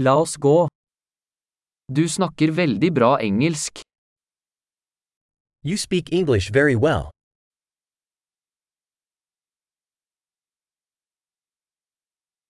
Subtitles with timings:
[0.00, 0.68] La oss gå.
[1.90, 3.80] Du snakker veldig bra engelsk.
[5.66, 7.10] You speak English very well.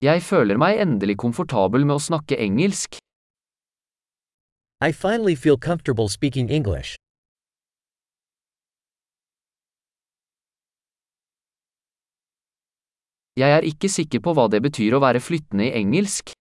[0.04, 3.00] Jeg føler meg endelig komfortabel med å snakke engelsk.
[4.84, 7.00] I finally feel comfortable speaking English.
[13.40, 16.37] Jeg er ikke sikker på hva det betyr å være flyttende i engelsk.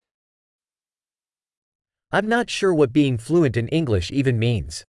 [2.15, 4.83] I'm not sure what being fluent in English even means.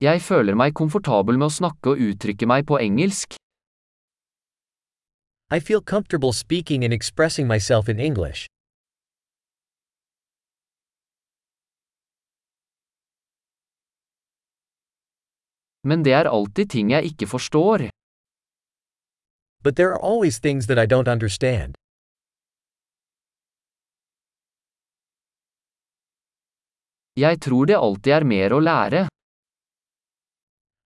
[0.00, 3.34] Jeg føler meg komfortabel med å snakke og uttrykke meg på engelsk.
[5.50, 8.46] I feel comfortable speaking and expressing myself in English.
[15.82, 17.90] Men det er alltid ting jeg ikke forstår.
[19.62, 21.74] But there are always things that I don't understand.
[27.16, 29.08] Jeg tror det alltid er mer å lære.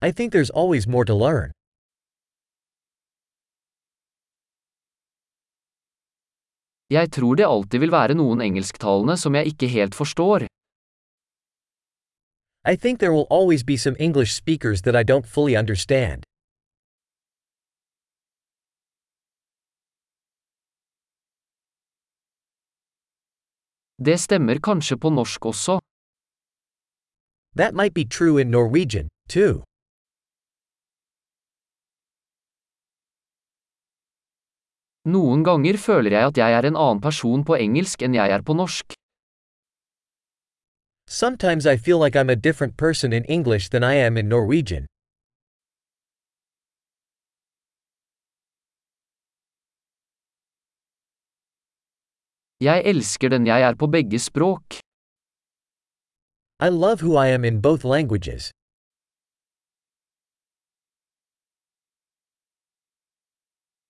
[0.01, 1.51] I think there's always more to learn.
[6.89, 10.45] Jeg tror det alltid vil være noen engelsktalende som jeg ikke helt forstår.
[12.67, 16.23] I think there will always be some English speakers that I don't fully understand.
[23.97, 25.79] Det stemmer kanskje på norsk også.
[27.55, 29.63] That might be true in Norwegian, too.
[35.05, 38.41] Noen ganger føler jeg at jeg er en annen person på engelsk enn jeg er
[38.41, 38.97] på norsk.
[41.07, 44.87] Sometimes I feel like I'm a different person in English than I am in Norwegian.
[52.63, 54.79] Jeg elsker den jeg er på begge språk.
[56.63, 58.51] I love who I am in both languages.